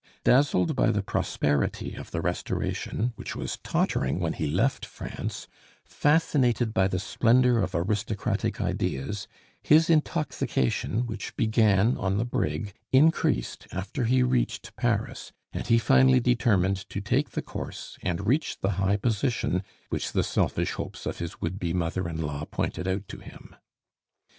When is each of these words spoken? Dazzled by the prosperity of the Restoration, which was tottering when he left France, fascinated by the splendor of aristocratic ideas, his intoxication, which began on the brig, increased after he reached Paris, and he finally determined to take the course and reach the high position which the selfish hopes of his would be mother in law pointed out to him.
Dazzled 0.23 0.75
by 0.75 0.89
the 0.89 1.03
prosperity 1.03 1.93
of 1.93 2.09
the 2.09 2.21
Restoration, 2.21 3.13
which 3.17 3.35
was 3.35 3.57
tottering 3.57 4.19
when 4.19 4.33
he 4.33 4.47
left 4.47 4.83
France, 4.83 5.47
fascinated 5.85 6.73
by 6.73 6.87
the 6.87 6.97
splendor 6.97 7.61
of 7.61 7.75
aristocratic 7.75 8.59
ideas, 8.59 9.27
his 9.61 9.91
intoxication, 9.91 11.05
which 11.05 11.35
began 11.35 11.97
on 11.97 12.17
the 12.17 12.25
brig, 12.25 12.73
increased 12.91 13.67
after 13.71 14.05
he 14.05 14.23
reached 14.23 14.75
Paris, 14.75 15.33
and 15.53 15.67
he 15.67 15.77
finally 15.77 16.19
determined 16.19 16.77
to 16.89 16.99
take 16.99 17.29
the 17.33 17.41
course 17.43 17.99
and 18.01 18.25
reach 18.25 18.57
the 18.57 18.77
high 18.81 18.97
position 18.97 19.61
which 19.89 20.13
the 20.13 20.23
selfish 20.23 20.71
hopes 20.71 21.05
of 21.05 21.19
his 21.19 21.41
would 21.41 21.59
be 21.59 21.73
mother 21.75 22.09
in 22.09 22.19
law 22.19 22.43
pointed 22.45 22.87
out 22.87 23.07
to 23.07 23.19
him. 23.19 23.55